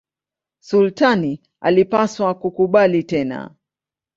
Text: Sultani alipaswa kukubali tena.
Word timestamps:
Sultani 0.59 1.41
alipaswa 1.61 2.33
kukubali 2.35 3.03
tena. 3.03 3.55